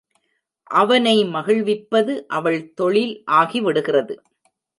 [0.71, 4.15] அவனை மகிழ்விப்பது அவள் தொழில் ஆகி விடுகிறது.